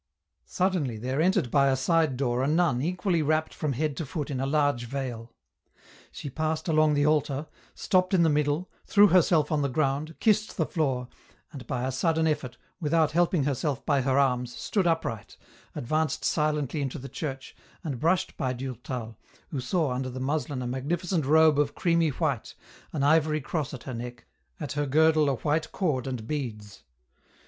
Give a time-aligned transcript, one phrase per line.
[0.47, 4.31] Suddenly there entered by a side door a nun equally wrapped from head to foot
[4.31, 5.31] in a large veil.
[6.11, 10.57] She passed along the altar, stopped in the middle, threw herself on the ground, kissed
[10.57, 11.07] the floor,
[11.51, 15.37] and by a sudden effort, without helping herself by her arms, stood upright,
[15.75, 20.65] advanced silently into the church, and brushed by Durtal, who saw under the muslin a
[20.65, 22.55] magnificent robe of creamy white,
[22.91, 24.25] an ivory cross at her neck,
[24.59, 26.85] at her girdle a white cord and beads.